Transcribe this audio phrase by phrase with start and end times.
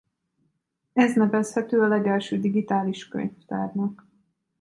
[0.93, 4.05] Ez nevezhető a legelső digitális könyvtárnak.